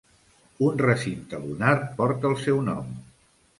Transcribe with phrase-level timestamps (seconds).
[0.67, 2.91] Un recinte lunar porta el seu nom.